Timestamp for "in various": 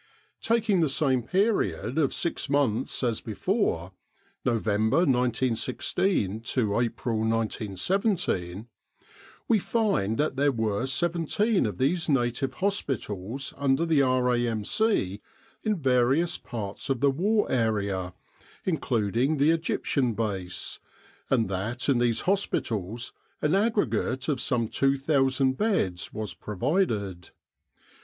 15.61-16.39